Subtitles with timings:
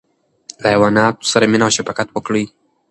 [0.61, 2.45] له حیواناتو سره مینه او شفقت وکړئ.